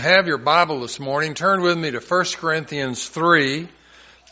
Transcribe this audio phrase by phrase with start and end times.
[0.00, 3.68] have your Bible this morning, turn with me to 1 Corinthians 3,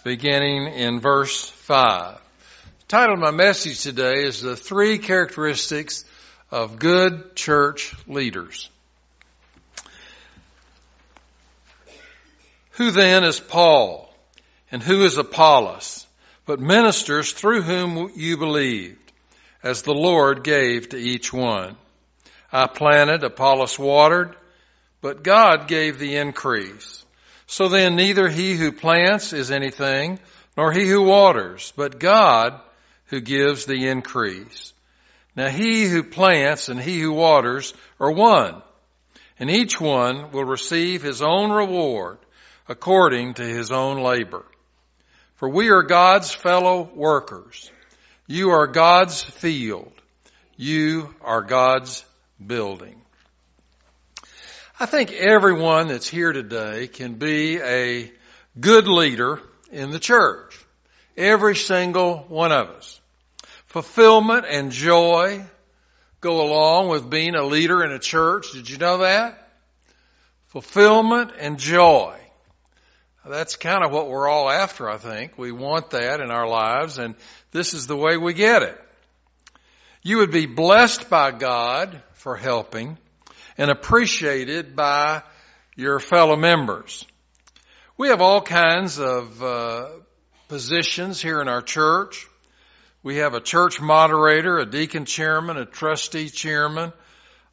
[0.03, 2.15] beginning in verse 5.
[2.15, 6.07] The title of my message today is The Three Characteristics
[6.51, 8.71] of Good Church Leaders.
[12.73, 14.11] Who then is Paul?
[14.73, 16.07] And who is Apollos?
[16.47, 19.13] But ministers through whom you believed,
[19.63, 21.77] as the Lord gave to each one.
[22.51, 24.35] I planted, Apollos watered,
[25.01, 27.05] but God gave the increase.
[27.47, 30.19] So then neither he who plants is anything,
[30.57, 32.61] nor he who waters, but God
[33.07, 34.73] who gives the increase.
[35.35, 38.61] Now he who plants and he who waters are one,
[39.39, 42.19] and each one will receive his own reward
[42.69, 44.45] according to his own labor.
[45.37, 47.71] For we are God's fellow workers.
[48.27, 49.93] You are God's field.
[50.57, 52.05] You are God's
[52.45, 53.01] building.
[54.81, 58.13] I think everyone that's here today can be a
[58.61, 59.41] good leader
[59.73, 60.57] in the church.
[61.17, 63.01] Every single one of us.
[63.67, 65.45] Fulfillment and joy
[66.21, 68.53] go along with being a leader in a church.
[68.53, 69.51] Did you know that?
[70.47, 72.17] Fulfillment and joy.
[73.27, 75.37] That's kind of what we're all after, I think.
[75.37, 77.17] We want that in our lives, and
[77.51, 78.81] this is the way we get it.
[80.05, 82.97] You would be blessed by God for helping
[83.59, 85.23] and appreciated by
[85.75, 87.05] your fellow members.
[87.97, 89.89] We have all kinds of uh,
[90.47, 92.29] positions here in our church.
[93.03, 96.93] We have a church moderator, a deacon chairman, a trustee chairman,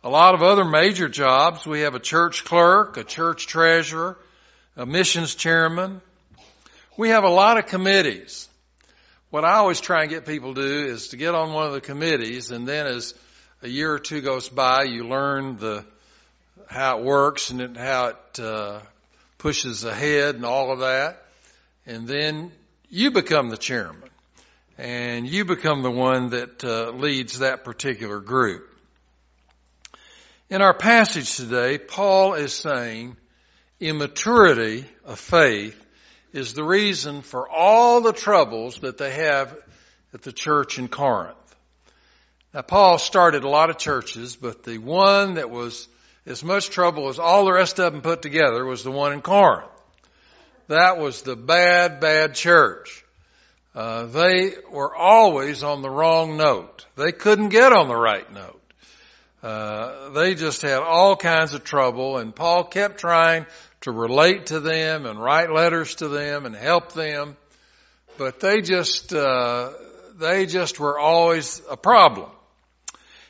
[0.04, 1.66] a lot of other major jobs.
[1.66, 4.18] We have a church clerk, a church treasurer,
[4.78, 6.02] a missions chairman.
[6.98, 8.48] We have a lot of committees.
[9.32, 11.74] What I always try and get people to do is to get on one of
[11.74, 13.16] the committees and then as
[13.64, 15.86] a year or two goes by, you learn the
[16.68, 18.80] how it works and how it uh,
[19.38, 21.26] pushes ahead and all of that.
[21.86, 22.52] And then
[22.90, 24.10] you become the chairman
[24.78, 28.70] and you become the one that uh, leads that particular group.
[30.50, 33.18] In our passage today, Paul is saying
[33.80, 35.82] immaturity of faith
[36.34, 39.56] is the reason for all the troubles that they have
[40.14, 41.36] at the church in Corinth.
[42.54, 45.88] Now Paul started a lot of churches, but the one that was
[46.26, 49.22] as much trouble as all the rest of them put together was the one in
[49.22, 49.70] Corinth.
[50.68, 53.06] That was the bad, bad church.
[53.76, 56.86] Uh, they were always on the wrong note.
[56.96, 58.62] They couldn't get on the right note.
[59.44, 63.46] Uh, they just had all kinds of trouble, and Paul kept trying
[63.82, 67.38] to relate to them and write letters to them and help them,
[68.18, 69.72] but they just uh,
[70.16, 72.32] they just were always a problem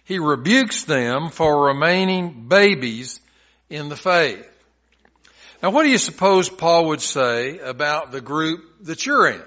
[0.05, 3.19] he rebukes them for remaining babies
[3.69, 4.47] in the faith.
[5.61, 9.41] Now what do you suppose Paul would say about the group that you're in?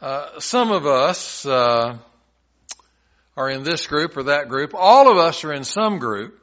[0.00, 1.98] Uh, some of us uh,
[3.36, 4.72] are in this group or that group.
[4.74, 6.38] All of us are in some group.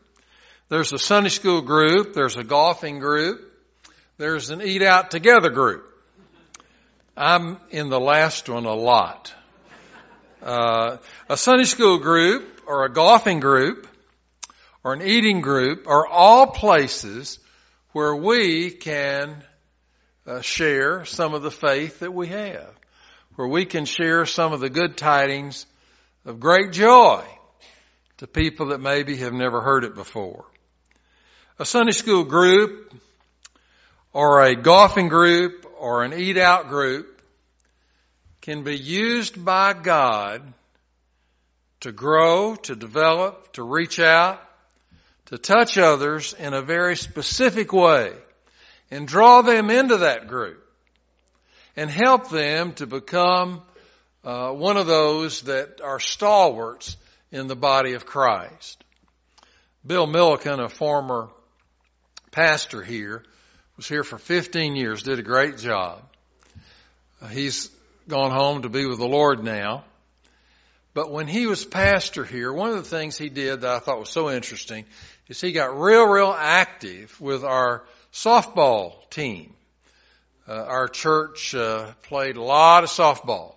[0.67, 2.13] There's a Sunday school group.
[2.13, 3.51] There's a golfing group.
[4.17, 5.85] There's an eat out together group.
[7.15, 9.33] I'm in the last one a lot.
[10.45, 10.97] Uh,
[11.27, 13.87] a Sunday school group or a golfing group
[14.83, 17.39] or an eating group are all places
[17.93, 19.43] where we can
[20.27, 22.71] uh, share some of the faith that we have,
[23.33, 25.65] where we can share some of the good tidings
[26.25, 27.23] of great joy
[28.17, 30.45] to people that maybe have never heard it before.
[31.57, 32.93] A Sunday school group
[34.13, 37.14] or a golfing group or an eat out group
[38.45, 40.53] can be used by God
[41.79, 44.39] to grow, to develop, to reach out,
[45.25, 48.13] to touch others in a very specific way
[48.91, 50.63] and draw them into that group
[51.75, 53.63] and help them to become
[54.23, 56.97] uh, one of those that are stalwarts
[57.31, 58.83] in the body of Christ.
[59.83, 61.29] Bill Milliken, a former
[62.29, 63.23] pastor here,
[63.75, 66.03] was here for 15 years, did a great job.
[67.19, 67.71] Uh, he's
[68.07, 69.83] gone home to be with the Lord now.
[70.93, 73.99] But when he was pastor here, one of the things he did that I thought
[73.99, 74.85] was so interesting
[75.27, 79.53] is he got real, real active with our softball team.
[80.47, 83.55] Uh, our church uh, played a lot of softball.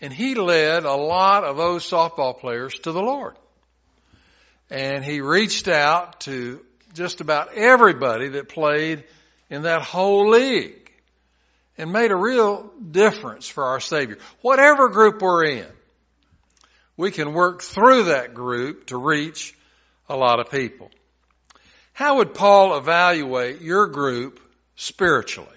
[0.00, 3.34] And he led a lot of those softball players to the Lord.
[4.70, 6.64] And he reached out to
[6.94, 9.04] just about everybody that played
[9.50, 10.85] in that whole league
[11.78, 14.18] and made a real difference for our Savior.
[14.40, 15.66] Whatever group we're in,
[16.96, 19.54] we can work through that group to reach
[20.08, 20.90] a lot of people.
[21.92, 24.40] How would Paul evaluate your group
[24.76, 25.48] spiritually?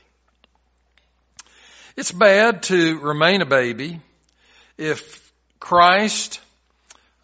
[1.95, 3.99] It's bad to remain a baby
[4.77, 6.39] if Christ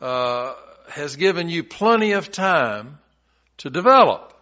[0.02, 0.54] uh,
[0.90, 3.00] has given you plenty of time
[3.60, 4.35] to develop.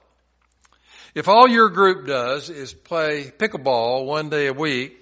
[1.15, 4.97] If all your group does is play pickleball one day a week,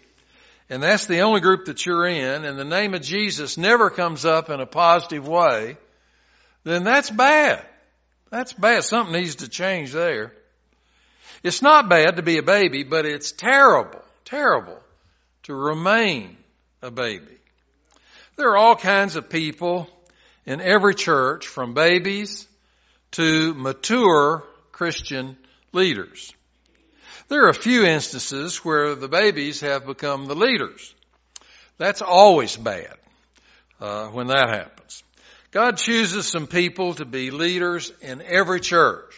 [0.69, 4.25] and that's the only group that you're in, and the name of Jesus never comes
[4.25, 5.78] up in a positive way,
[6.63, 7.66] then that's bad.
[8.30, 8.84] That's bad.
[8.84, 10.34] Something needs to change there.
[11.44, 14.80] It's not bad to be a baby, but it's terrible, terrible
[15.44, 16.38] to remain
[16.81, 17.38] a baby.
[18.36, 19.90] There are all kinds of people
[20.46, 22.48] in every church, from babies
[23.12, 25.38] to mature Christian
[25.71, 26.33] leaders.
[27.27, 30.94] There are a few instances where the babies have become the leaders.
[31.77, 32.95] That's always bad
[33.79, 35.03] uh, when that happens.
[35.51, 39.13] God chooses some people to be leaders in every church.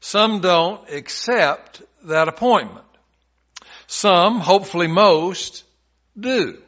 [0.00, 2.86] Some don't accept that appointment.
[3.86, 5.64] Some, hopefully most,
[6.18, 6.60] do.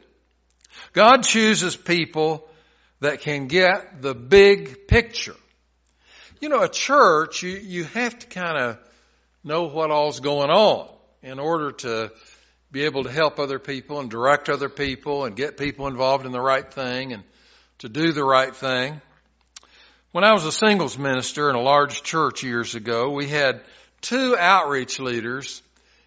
[0.93, 2.47] God chooses people
[2.99, 5.35] that can get the big picture.
[6.41, 8.77] You know, a church, you, you have to kind of
[9.43, 10.87] know what all's going on
[11.21, 12.11] in order to
[12.71, 16.31] be able to help other people and direct other people and get people involved in
[16.31, 17.23] the right thing and
[17.79, 19.01] to do the right thing.
[20.11, 23.61] When I was a singles minister in a large church years ago, we had
[24.01, 25.61] two outreach leaders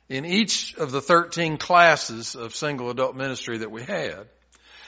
[0.08, 4.26] in each of the 13 classes of single adult ministry that we had.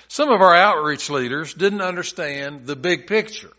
[0.09, 3.51] Some of our outreach leaders didn't understand the big picture.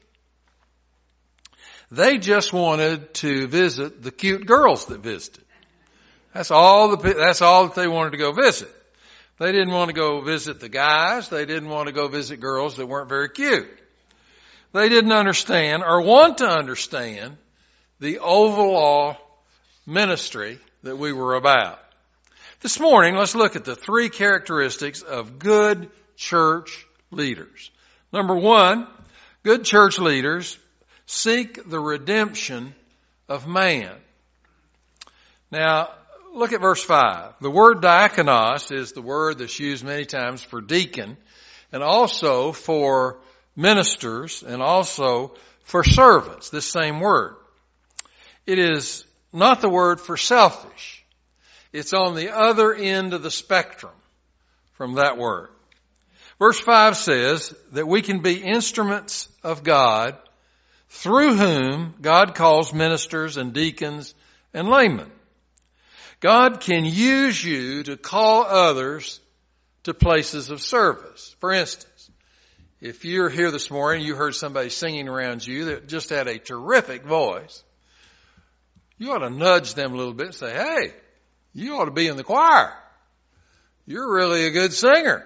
[1.96, 5.46] They just wanted to visit the cute girls that visited.
[6.34, 8.70] That's all the, that's all that they wanted to go visit.
[9.40, 11.30] They didn't want to go visit the guys.
[11.30, 13.70] They didn't want to go visit girls that weren't very cute.
[14.74, 17.38] They didn't understand or want to understand
[18.02, 19.16] the overall
[19.86, 21.80] ministry that we were about.
[22.60, 27.72] This morning, let's look at the three characteristics of good church leaders.
[28.12, 28.86] Number one,
[29.44, 30.58] good church leaders
[31.06, 32.74] seek the redemption
[33.28, 33.96] of man.
[35.52, 35.90] Now,
[36.34, 37.36] look at verse 5.
[37.42, 41.18] The word diakonos is the word that's used many times for deacon
[41.72, 43.20] and also for
[43.56, 47.36] ministers and also for servants, this same word.
[48.46, 49.04] It is
[49.34, 51.04] not the word for selfish.
[51.74, 53.94] It's on the other end of the spectrum
[54.74, 55.50] from that word.
[56.38, 60.18] Verse 5 says that we can be instruments of God
[60.90, 64.14] through whom God calls ministers and deacons
[64.54, 65.12] and laymen.
[66.20, 69.20] God can use you to call others
[69.84, 71.36] to places of service.
[71.40, 72.10] For instance,
[72.82, 76.40] if you're here this morning, you heard somebody singing around you that just had a
[76.40, 77.64] terrific voice,
[78.98, 80.94] you ought to nudge them a little bit and say, hey,
[81.54, 82.74] you ought to be in the choir.
[83.86, 85.26] You're really a good singer.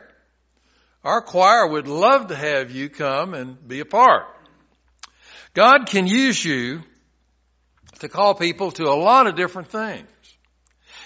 [1.04, 4.26] Our choir would love to have you come and be a part.
[5.54, 6.82] God can use you
[8.00, 10.08] to call people to a lot of different things.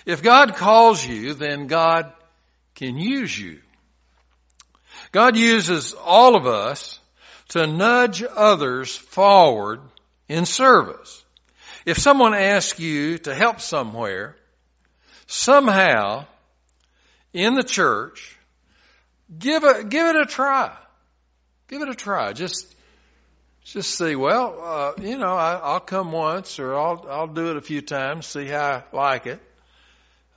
[0.05, 2.11] If God calls you, then God
[2.75, 3.59] can use you.
[5.11, 6.99] God uses all of us
[7.49, 9.79] to nudge others forward
[10.27, 11.23] in service.
[11.85, 14.35] If someone asks you to help somewhere,
[15.27, 16.25] somehow
[17.33, 18.37] in the church,
[19.37, 20.75] give a, give it a try.
[21.67, 22.33] Give it a try.
[22.33, 22.73] Just,
[23.65, 27.57] just see, well, uh, you know, I, will come once or I'll, I'll do it
[27.57, 29.39] a few times, see how I like it.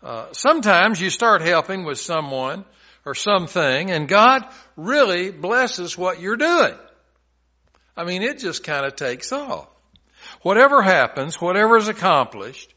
[0.03, 2.65] Uh, sometimes you start helping with someone
[3.05, 6.75] or something and God really blesses what you're doing.
[7.97, 9.69] I mean, it just kind of takes off.
[10.43, 12.73] Whatever happens, whatever is accomplished,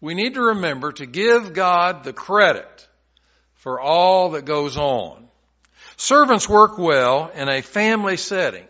[0.00, 2.86] we need to remember to give God the credit
[3.54, 5.28] for all that goes on.
[5.96, 8.66] Servants work well in a family setting,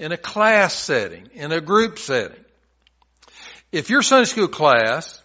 [0.00, 2.42] in a class setting, in a group setting.
[3.70, 5.22] If your Sunday school class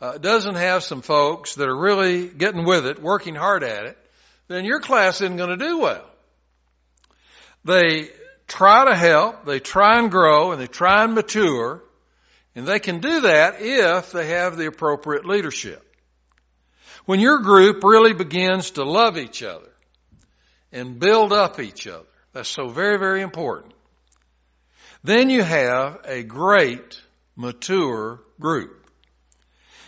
[0.00, 3.96] uh, doesn't have some folks that are really getting with it, working hard at it,
[4.48, 6.04] then your class isn't going to do well.
[7.64, 8.08] They
[8.48, 11.80] try to help, they try and grow, and they try and mature,
[12.56, 15.84] and they can do that if they have the appropriate leadership.
[17.04, 19.70] When your group really begins to love each other,
[20.72, 22.04] and build up each other.
[22.32, 23.74] That's so very, very important.
[25.02, 27.00] Then you have a great,
[27.36, 28.84] mature group.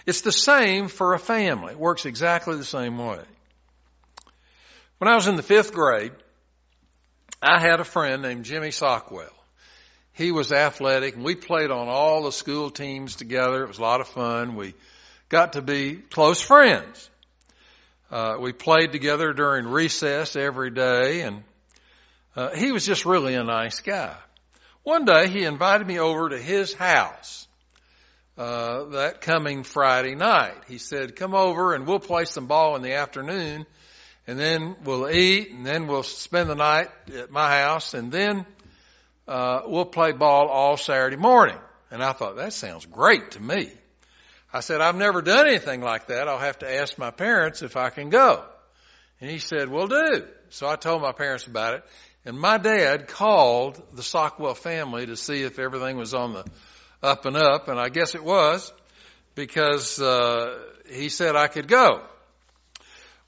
[0.06, 1.72] It's the same for a family.
[1.72, 3.20] It works exactly the same way.
[4.98, 6.12] When I was in the fifth grade,
[7.42, 9.32] I had a friend named Jimmy Sockwell.
[10.12, 13.64] he was athletic and we played on all the school teams together.
[13.64, 14.56] It was a lot of fun.
[14.56, 14.74] We
[15.28, 17.08] got to be close friends.
[18.10, 21.44] Uh, we played together during recess every day and
[22.36, 24.16] uh, he was just really a nice guy.
[24.82, 27.46] One day he invited me over to his house.
[28.38, 32.82] Uh, that coming Friday night, he said, "Come over and we'll play some ball in
[32.82, 33.66] the afternoon,
[34.26, 38.46] and then we'll eat, and then we'll spend the night at my house, and then
[39.28, 41.58] uh, we'll play ball all Saturday morning."
[41.90, 43.70] And I thought that sounds great to me.
[44.52, 46.26] I said, "I've never done anything like that.
[46.26, 48.42] I'll have to ask my parents if I can go."
[49.20, 51.84] And he said, "We'll do." So I told my parents about it.
[52.24, 56.44] And my dad called the Sockwell family to see if everything was on the
[57.02, 58.72] up and up, and I guess it was
[59.34, 60.58] because uh,
[60.90, 62.02] he said I could go.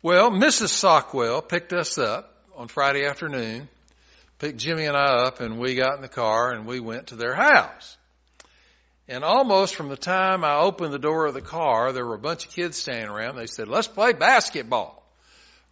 [0.02, 0.68] Well, Mrs.
[0.68, 3.68] Sockwell picked us up on Friday afternoon,
[4.38, 7.16] picked Jimmy and I up, and we got in the car and we went to
[7.16, 7.96] their house.
[9.08, 12.18] And almost from the time I opened the door of the car, there were a
[12.18, 13.36] bunch of kids standing around.
[13.36, 15.01] They said, let's play basketball.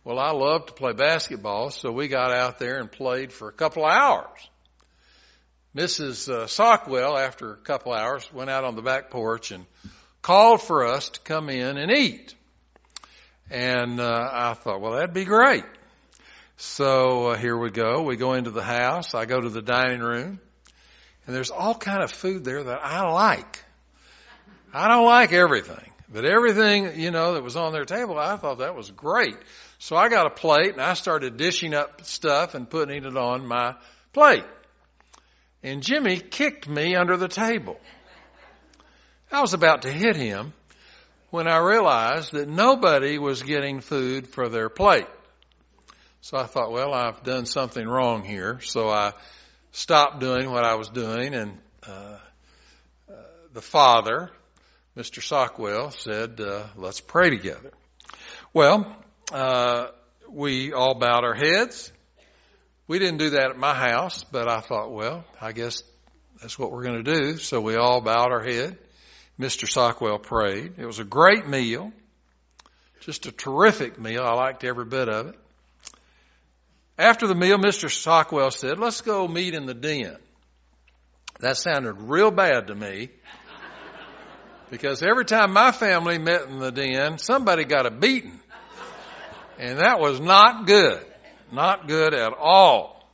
[0.02, 3.52] Well, I love to play basketball, so we got out there and played for a
[3.52, 4.49] couple of hours.
[5.76, 6.26] Mrs.
[6.26, 9.66] Uh, Sockwell, after a couple of hours, went out on the back porch and
[10.23, 12.35] called for us to come in and eat.
[13.50, 15.64] And uh, I thought, well, that'd be great.
[16.57, 18.00] So uh, here we go.
[18.00, 19.14] We go into the house.
[19.14, 20.40] I go to the dining room,
[21.26, 23.62] and there's all kind of food there that I like.
[24.73, 28.59] I don't like everything, but everything you know that was on their table, I thought
[28.59, 29.37] that was great.
[29.82, 33.46] So I got a plate and I started dishing up stuff and putting it on
[33.46, 33.76] my
[34.12, 34.44] plate.
[35.62, 37.80] And Jimmy kicked me under the table.
[39.32, 40.52] I was about to hit him
[41.30, 45.06] when I realized that nobody was getting food for their plate.
[46.20, 48.60] So I thought, well, I've done something wrong here.
[48.60, 49.14] So I
[49.72, 51.58] stopped doing what I was doing and
[51.88, 52.18] uh,
[53.08, 53.14] uh,
[53.54, 54.28] the father,
[54.94, 55.22] Mr.
[55.22, 57.70] Sockwell, said, uh, let's pray together.
[58.52, 58.94] Well,
[59.32, 59.88] uh,
[60.28, 61.92] we all bowed our heads.
[62.87, 65.82] We didn't do that at my house, but I thought, well, I guess
[66.40, 67.37] that's what we're going to do.
[67.37, 68.76] So we all bowed our head.
[69.38, 69.68] Mr.
[69.68, 70.75] Sockwell prayed.
[70.78, 71.92] It was a great meal.
[73.00, 74.22] Just a terrific meal.
[74.22, 75.34] I liked every bit of it.
[76.99, 77.88] After the meal, Mr.
[77.88, 80.16] Sockwell said, let's go meet in the den.
[81.38, 83.08] That sounded real bad to me.
[84.70, 88.38] Because every time my family met in the den, somebody got a beating.
[89.61, 91.05] And that was not good.
[91.52, 93.07] Not good at all.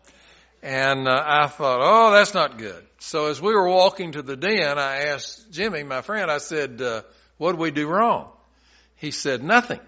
[0.62, 2.86] And uh, I thought, oh, that's not good.
[3.00, 6.80] So as we were walking to the den, I asked Jimmy, my friend, I said,
[6.80, 7.02] uh,
[7.36, 8.28] what did we do wrong?
[8.94, 9.80] He said, nothing.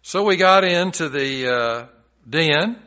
[0.00, 1.86] So we got into the uh,
[2.28, 2.78] den,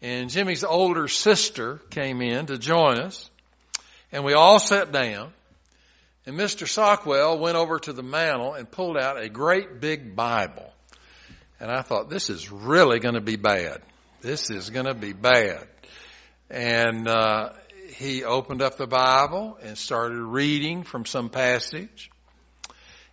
[0.00, 3.28] and Jimmy's older sister came in to join us,
[4.10, 5.34] and we all sat down.
[6.24, 6.66] And Mr.
[6.66, 10.73] Sockwell went over to the mantel and pulled out a great big Bible.
[11.60, 13.80] And I thought, this is really going to be bad.
[14.20, 15.66] This is going to be bad.
[16.50, 17.50] And uh,
[17.94, 22.10] he opened up the Bible and started reading from some passage.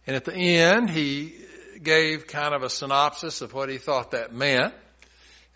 [0.07, 1.36] And at the end, he
[1.81, 4.74] gave kind of a synopsis of what he thought that meant.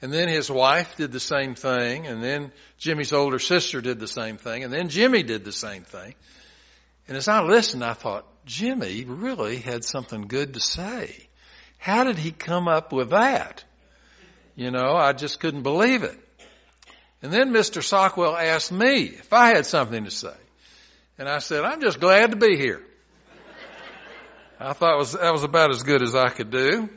[0.01, 2.05] And then his wife did the same thing.
[2.05, 4.63] And then Jimmy's older sister did the same thing.
[4.63, 6.13] And then Jimmy did the same thing.
[7.07, 11.24] And as I listened, I thought, Jimmy really had something good to say.
[11.85, 13.63] How did he come up with that?
[14.55, 16.17] You know, I just couldn't believe it.
[17.21, 17.83] And then Mr.
[17.83, 20.33] Sockwell asked me if I had something to say.
[21.19, 22.81] And I said, I'm just glad to be here.
[24.59, 26.89] I thought was, that was about as good as I could do.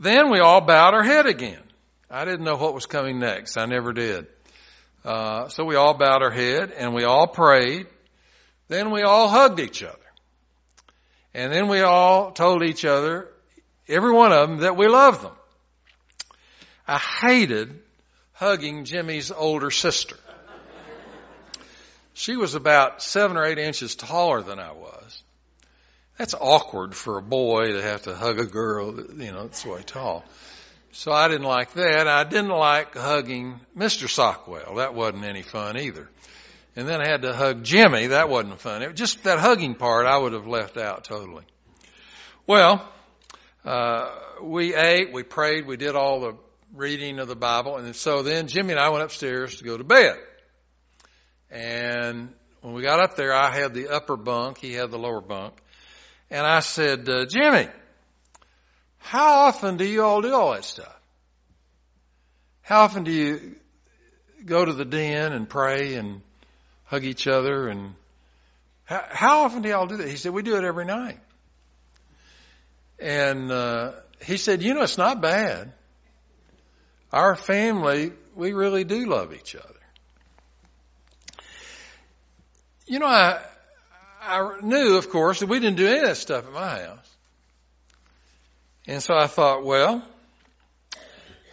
[0.00, 1.62] Then we all bowed our head again.
[2.10, 3.56] I didn't know what was coming next.
[3.56, 4.26] I never did.
[5.04, 7.86] Uh, so we all bowed our head and we all prayed.
[8.66, 9.96] Then we all hugged each other.
[11.32, 13.28] And then we all told each other
[13.90, 15.32] every one of them, that we love them.
[16.86, 17.78] I hated
[18.32, 20.16] hugging Jimmy's older sister.
[22.14, 25.22] She was about seven or eight inches taller than I was.
[26.18, 29.82] That's awkward for a boy to have to hug a girl you know, that's way
[29.82, 30.24] tall.
[30.92, 32.08] So I didn't like that.
[32.08, 34.08] I didn't like hugging Mr.
[34.08, 34.76] Sockwell.
[34.76, 36.08] That wasn't any fun either.
[36.76, 38.08] And then I had to hug Jimmy.
[38.08, 38.82] That wasn't fun.
[38.82, 41.44] It, just that hugging part I would have left out totally.
[42.46, 42.86] Well,
[43.64, 44.10] uh,
[44.42, 46.36] we ate, we prayed, we did all the
[46.74, 49.84] reading of the Bible, and so then Jimmy and I went upstairs to go to
[49.84, 50.16] bed.
[51.50, 55.20] And when we got up there, I had the upper bunk, he had the lower
[55.20, 55.54] bunk,
[56.30, 57.68] and I said, uh, Jimmy,
[58.98, 60.96] how often do you all do all that stuff?
[62.62, 63.56] How often do you
[64.44, 66.22] go to the den and pray and
[66.84, 67.94] hug each other and
[68.84, 70.08] how, how often do y'all do that?
[70.08, 71.18] He said, we do it every night.
[73.00, 73.92] And, uh,
[74.22, 75.72] he said, you know, it's not bad.
[77.12, 79.66] Our family, we really do love each other.
[82.86, 83.40] You know, I,
[84.20, 87.16] I knew, of course, that we didn't do any of that stuff at my house.
[88.86, 90.02] And so I thought, well,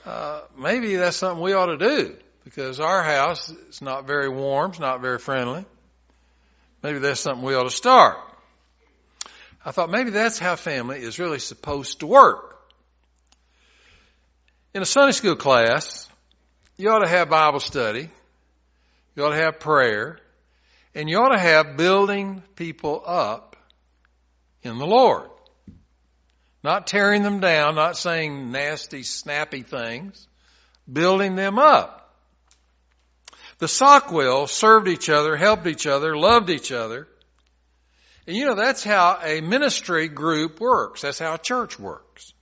[0.06, 4.72] uh, maybe that's something we ought to do because our house is not very warm,
[4.72, 5.66] it's not very friendly.
[6.82, 8.18] Maybe that's something we ought to start.
[9.67, 12.57] I thought maybe that's how family is really supposed to work.
[14.74, 16.07] In a Sunday school class,
[16.77, 18.09] you ought to have Bible study,
[19.13, 20.19] you ought to have prayer,
[20.95, 23.57] and you ought to have building people up
[24.63, 25.29] in the Lord.
[26.63, 30.29] Not tearing them down, not saying nasty, snappy things,
[30.89, 32.15] building them up.
[33.57, 37.05] The Sockwell served each other, helped each other, loved each other.
[38.27, 41.01] And you know, that's how a ministry group works.
[41.01, 42.34] That's how a church works.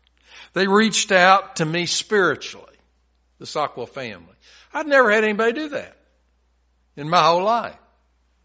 [0.54, 2.75] They reached out to me spiritually,
[3.39, 4.34] the Sockwell family.
[4.74, 5.96] I'd never had anybody do that
[6.98, 7.77] in my whole life.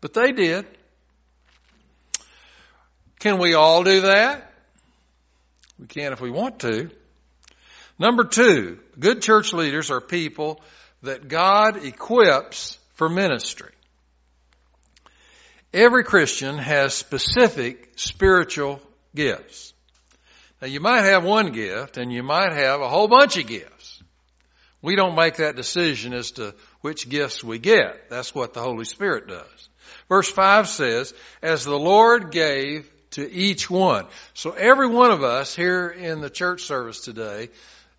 [0.02, 0.66] But they did.
[3.20, 4.52] Can we all do that?
[5.78, 6.90] We can if we want to.
[7.98, 10.60] Number two, good church leaders are people
[11.02, 13.72] that God equips for ministry.
[15.72, 18.80] Every Christian has specific spiritual
[19.14, 19.72] gifts.
[20.60, 24.02] Now you might have one gift and you might have a whole bunch of gifts.
[24.82, 28.10] We don't make that decision as to which gifts we get.
[28.10, 29.68] That's what the Holy Spirit does.
[30.08, 34.06] Verse 5 says, as the Lord gave to each one.
[34.34, 37.50] So every one of us here in the church service today,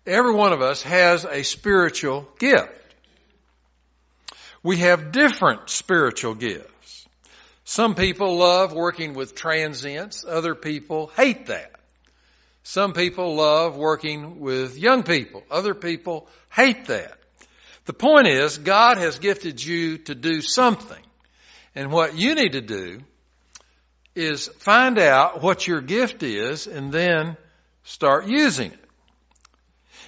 [0.06, 2.70] every one of us has a spiritual gift.
[4.62, 6.71] We have different spiritual gifts.
[7.64, 10.24] Some people love working with transients.
[10.24, 11.72] Other people hate that.
[12.64, 15.42] Some people love working with young people.
[15.50, 17.18] Other people hate that.
[17.84, 21.02] The point is, God has gifted you to do something.
[21.74, 23.00] And what you need to do
[24.14, 27.36] is find out what your gift is and then
[27.84, 28.78] start using it.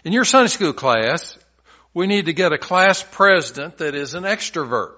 [0.04, 1.36] In your Sunday school class,
[1.94, 4.94] we need to get a class president that is an extrovert.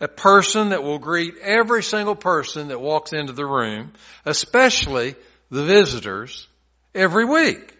[0.00, 3.92] A person that will greet every single person that walks into the room,
[4.24, 5.16] especially
[5.50, 6.46] the visitors,
[6.94, 7.74] every week.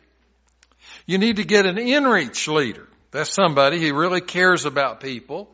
[1.06, 2.86] You need to get an in-reach leader.
[3.10, 5.48] That's somebody who really cares about people.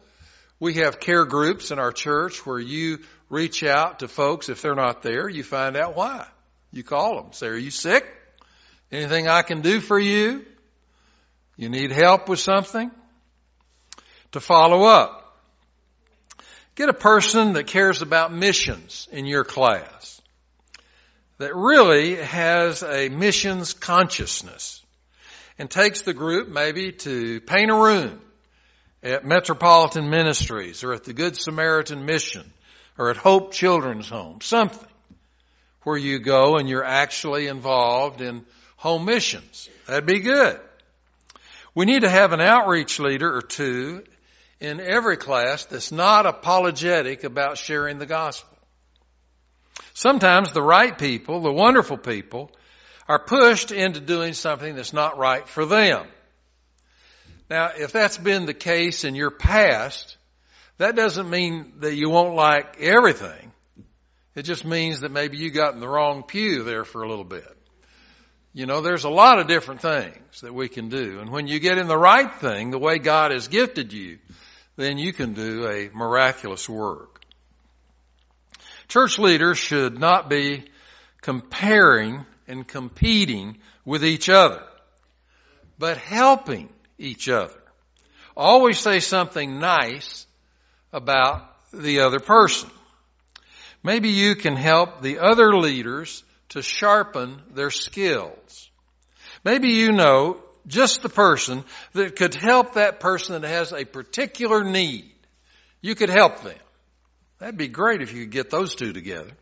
[0.59, 4.49] We have care groups in our church where you reach out to folks.
[4.49, 6.27] If they're not there, you find out why.
[6.73, 7.33] You call them.
[7.33, 8.05] Say, are you sick?
[8.91, 10.45] Anything I can do for you?
[11.57, 12.91] You need help with something?
[14.33, 15.24] To follow up.
[16.75, 20.21] Get a person that cares about missions in your class.
[21.39, 24.81] That really has a missions consciousness.
[25.57, 28.21] And takes the group maybe to paint a room
[29.05, 32.51] at Metropolitan Ministries or at the Good Samaritan Mission
[32.99, 34.89] or at Hope Children's Home, something
[35.83, 38.45] where you go and you're actually involved in
[38.77, 39.69] home missions.
[39.87, 40.59] That'd be good.
[41.75, 44.03] We need to have an outreach leader or two
[44.61, 48.57] in every class that's not apologetic about sharing the gospel.
[49.93, 52.51] Sometimes the right people, the wonderful people,
[53.09, 56.07] are pushed into doing something that's not right for them.
[57.51, 60.17] Now, if that's been the case in your past,
[60.79, 63.53] that doesn't mean that you won't like everything.
[64.35, 67.25] It just means that maybe you got in the wrong pew there for a little
[67.25, 67.47] bit.
[68.53, 71.21] You know, there's a lot of different things that we can do.
[71.21, 74.19] And when you get in the right thing, the way God has gifted you,
[74.77, 77.21] then you can do a miraculous work.
[78.89, 80.65] Church leaders should not be
[81.21, 84.63] comparing and competing with each other,
[85.79, 87.61] but helping each other.
[88.37, 90.27] Always say something nice
[90.93, 92.71] about the other person.
[93.83, 98.71] Maybe you can help the other leaders to sharpen their skills.
[99.45, 104.65] Maybe you know just the person that could help that person that has a particular
[104.65, 105.13] need.
[105.81, 106.57] You could help them.
[107.39, 109.33] That'd be great if you could get those two together.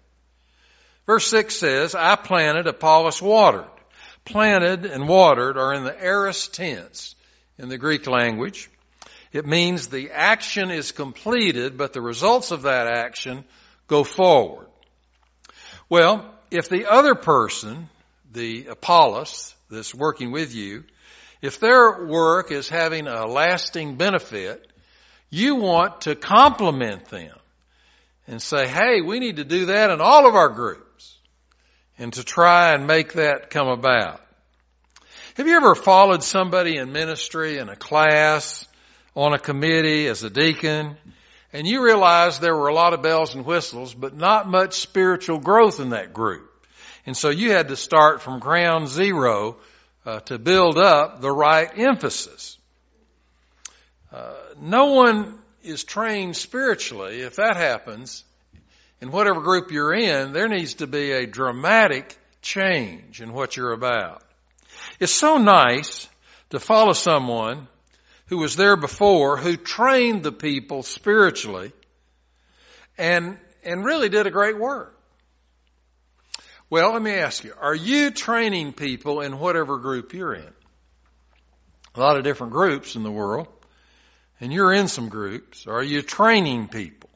[1.06, 3.66] Verse 6 says, I planted, Apollos watered.
[4.24, 7.14] Planted and watered are in the aorist tense
[7.58, 8.70] in the Greek language.
[9.32, 13.44] It means the action is completed, but the results of that action
[13.88, 14.66] go forward.
[15.88, 17.88] Well, if the other person,
[18.32, 20.84] the Apollos that's working with you,
[21.42, 24.66] if their work is having a lasting benefit,
[25.28, 27.36] you want to compliment them.
[28.28, 31.18] and say, hey, we need to do that in all of our groups
[31.98, 34.20] and to try and make that come about.
[35.34, 38.66] Have you ever followed somebody in ministry in a class,
[39.14, 40.96] on a committee as a deacon,
[41.52, 45.38] and you realized there were a lot of bells and whistles, but not much spiritual
[45.38, 46.48] growth in that group?
[47.04, 49.56] And so you had to start from ground zero
[50.04, 52.58] uh, to build up the right emphasis.
[54.12, 57.20] Uh, no one is trained spiritually.
[57.20, 58.24] If that happens,
[59.00, 63.72] in whatever group you're in, there needs to be a dramatic change in what you're
[63.72, 64.22] about.
[65.00, 66.08] It's so nice
[66.50, 67.68] to follow someone
[68.26, 71.72] who was there before, who trained the people spiritually
[72.98, 74.91] and, and really did a great work.
[76.72, 80.48] Well, let me ask you, are you training people in whatever group you're in?
[81.94, 83.46] A lot of different groups in the world,
[84.40, 85.66] and you're in some groups.
[85.66, 87.10] Are you training people?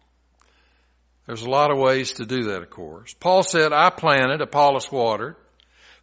[1.24, 3.14] There's a lot of ways to do that, of course.
[3.14, 5.36] Paul said, I planted, Apollos watered.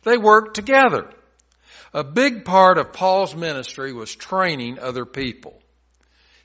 [0.01, 1.11] They worked together.
[1.93, 5.61] A big part of Paul's ministry was training other people.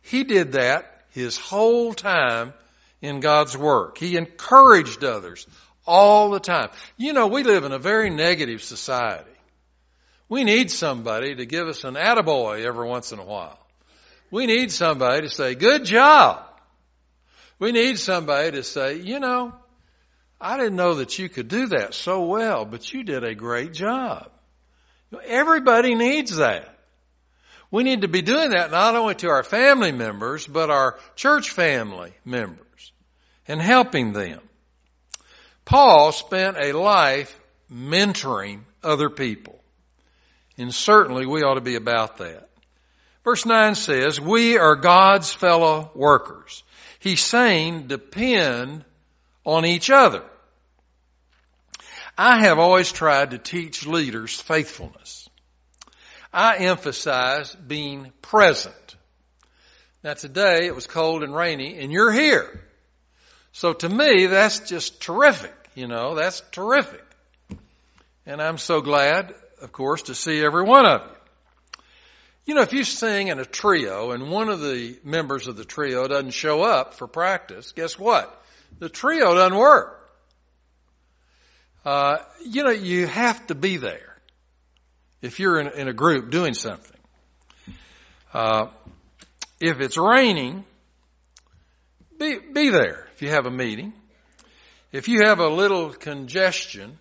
[0.02, 2.52] He did that his whole time
[3.00, 3.96] in God's work.
[3.96, 5.46] He encouraged others
[5.88, 6.68] all the time.
[6.96, 9.30] You know, we live in a very negative society.
[10.28, 13.58] We need somebody to give us an attaboy every once in a while.
[14.30, 16.44] We need somebody to say, good job.
[17.58, 19.54] We need somebody to say, you know,
[20.40, 23.72] I didn't know that you could do that so well, but you did a great
[23.72, 24.30] job.
[25.24, 26.74] Everybody needs that.
[27.70, 31.50] We need to be doing that not only to our family members, but our church
[31.50, 32.92] family members
[33.46, 34.40] and helping them.
[35.68, 37.38] Paul spent a life
[37.70, 39.62] mentoring other people.
[40.56, 42.48] And certainly we ought to be about that.
[43.22, 46.62] Verse 9 says, we are God's fellow workers.
[47.00, 48.82] He's saying depend
[49.44, 50.24] on each other.
[52.16, 55.28] I have always tried to teach leaders faithfulness.
[56.32, 58.96] I emphasize being present.
[60.02, 62.64] Now today it was cold and rainy and you're here.
[63.52, 65.54] So to me, that's just terrific.
[65.74, 67.04] You know, that's terrific.
[68.26, 71.16] And I'm so glad, of course, to see every one of you.
[72.46, 75.64] You know, if you sing in a trio and one of the members of the
[75.64, 78.42] trio doesn't show up for practice, guess what?
[78.78, 80.10] The trio doesn't work.
[81.84, 84.16] Uh, you know, you have to be there
[85.20, 87.00] if you're in, in a group doing something.
[88.32, 88.68] Uh,
[89.60, 90.64] if it's raining,
[92.18, 93.92] be, be there if you have a meeting.
[94.92, 96.96] If you have a little congestion,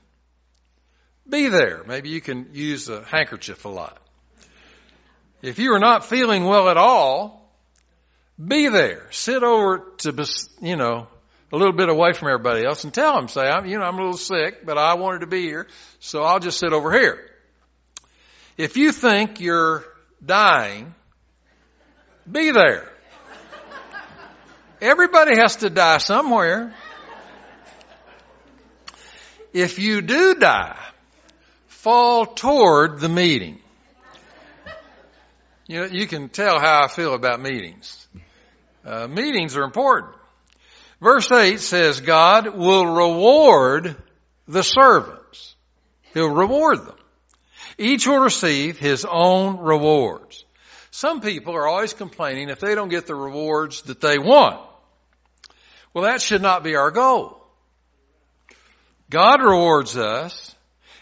[1.29, 1.83] be there.
[1.85, 3.99] Maybe you can use a handkerchief a lot.
[5.43, 7.47] If you are not feeling well at all,
[8.43, 9.05] be there.
[9.11, 10.27] Sit over to,
[10.59, 11.07] you know,
[11.53, 13.93] a little bit away from everybody else and tell them, say, I'm, you know, I'm
[13.93, 15.67] a little sick, but I wanted to be here,
[15.99, 17.29] so I'll just sit over here.
[18.57, 19.85] If you think you're
[20.25, 20.95] dying,
[22.29, 22.91] be there.
[24.81, 26.73] Everybody has to die somewhere.
[29.53, 30.77] If you do die,
[31.67, 33.59] fall toward the meeting.
[35.67, 38.07] You know, you can tell how I feel about meetings.
[38.85, 40.13] Uh, meetings are important.
[41.01, 43.95] Verse 8 says God will reward
[44.47, 45.55] the servants.
[46.13, 46.95] He'll reward them.
[47.77, 50.45] Each will receive his own rewards.
[50.97, 54.59] Some people are always complaining if they don't get the rewards that they want.
[55.93, 57.39] Well, that should not be our goal.
[59.07, 60.55] God rewards us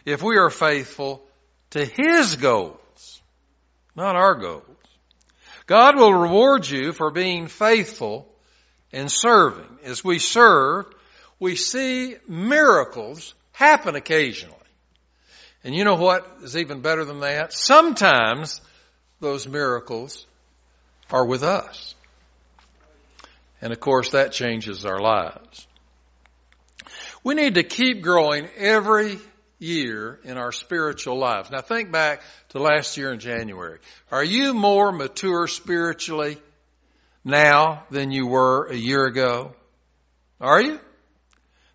[0.04, 1.24] if we are faithful
[1.70, 3.22] to His goals,
[3.96, 4.66] not our goals.
[5.66, 8.28] God will reward you for being faithful
[8.92, 9.80] and serving.
[9.86, 10.88] As we serve,
[11.40, 14.58] we see miracles happen occasionally.
[15.64, 17.54] And you know what is even better than that?
[17.54, 18.60] Sometimes
[19.20, 20.26] those miracles
[21.12, 21.96] are with us.
[23.62, 25.68] And of course that changes our lives.
[27.24, 29.18] We need to keep growing every
[29.58, 31.50] year in our spiritual lives.
[31.50, 33.80] Now think back to last year in January.
[34.12, 36.38] Are you more mature spiritually
[37.24, 39.54] now than you were a year ago?
[40.40, 40.80] Are you?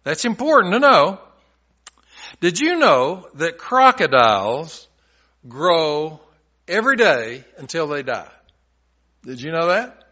[0.04, 1.20] That's important to know.
[2.40, 4.86] Did you know that crocodiles
[5.48, 6.20] grow
[6.70, 8.30] every day until they die?
[9.24, 10.04] Did you know that?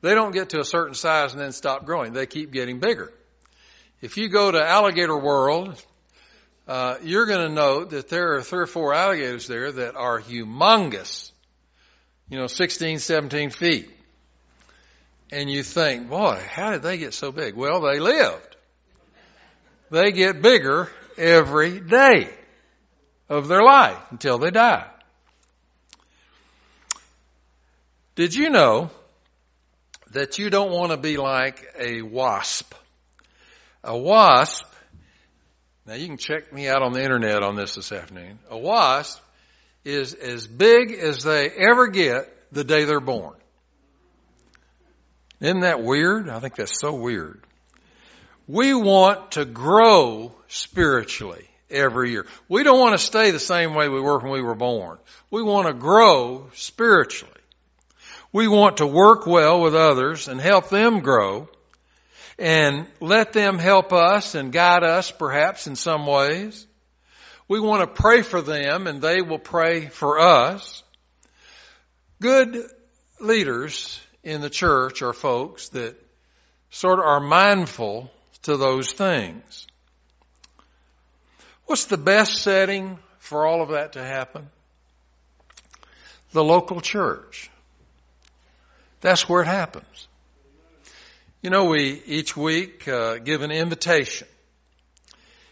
[0.00, 2.12] They don't get to a certain size and then stop growing.
[2.12, 3.12] They keep getting bigger.
[4.00, 5.80] If you go to Alligator World,
[6.66, 10.20] uh, you're going to note that there are three or four alligators there that are
[10.20, 11.30] humongous.
[12.28, 13.90] You know, 16, 17 feet.
[15.30, 17.54] and you think, boy, how did they get so big?
[17.54, 18.56] Well, they lived.
[19.90, 22.30] They get bigger every day
[23.28, 24.86] of their life until they die.
[28.14, 28.90] Did you know
[30.12, 32.74] that you don't want to be like a wasp?
[33.82, 34.66] A wasp,
[35.86, 38.38] now you can check me out on the internet on this this afternoon.
[38.50, 39.20] A wasp
[39.84, 43.34] is as big as they ever get the day they're born.
[45.40, 46.28] Isn't that weird?
[46.28, 47.42] I think that's so weird.
[48.46, 52.26] We want to grow spiritually every year.
[52.48, 54.98] We don't want to stay the same way we were when we were born.
[55.30, 57.32] We want to grow spiritually.
[58.32, 61.48] We want to work well with others and help them grow
[62.38, 66.66] and let them help us and guide us perhaps in some ways.
[67.46, 70.82] We want to pray for them and they will pray for us.
[72.20, 72.56] Good
[73.20, 75.94] leaders in the church are folks that
[76.70, 78.10] sort of are mindful
[78.42, 79.66] to those things.
[81.66, 84.48] What's the best setting for all of that to happen?
[86.32, 87.50] The local church.
[89.02, 90.08] That's where it happens.
[91.42, 94.28] You know, we each week uh, give an invitation.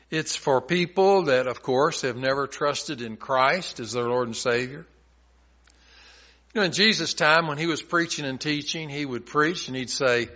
[0.09, 4.37] It's for people that, of course, have never trusted in Christ as their Lord and
[4.37, 4.87] Savior.
[6.55, 9.77] You know, in Jesus' time, when he was preaching and teaching, he would preach and
[9.77, 10.29] he'd say,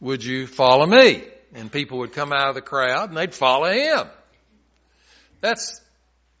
[0.00, 1.22] would you follow me?
[1.54, 4.06] And people would come out of the crowd and they'd follow him.
[5.40, 5.80] That's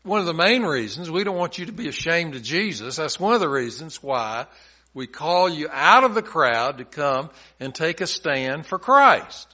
[0.02, 1.10] one of the main reasons.
[1.10, 2.96] We don't want you to be ashamed of Jesus.
[2.96, 4.46] That's one of the reasons why
[4.94, 9.48] we call you out of the crowd to come and take a stand for Christ.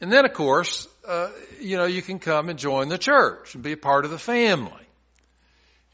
[0.00, 3.64] And then, of course, uh, you know, you can come and join the church and
[3.64, 4.72] be a part of the family.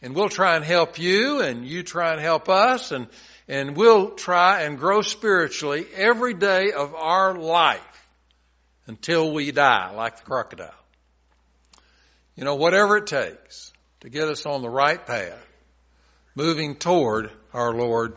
[0.03, 3.09] And we'll try and help you and you try and help us and,
[3.49, 7.81] and we'll try and grow spiritually every day of our life
[8.87, 10.70] until we die like the crocodile.
[12.37, 15.44] You know, whatever it takes to get us on the right path,
[16.35, 18.14] moving toward our Lord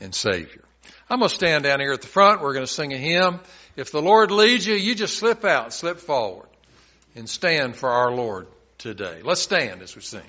[0.00, 0.64] and Savior.
[1.10, 2.40] I'm going to stand down here at the front.
[2.40, 3.40] We're going to sing a hymn.
[3.76, 6.48] If the Lord leads you, you just slip out, slip forward,
[7.14, 8.46] and stand for our Lord
[8.78, 9.20] today.
[9.22, 10.22] Let's stand as we sing.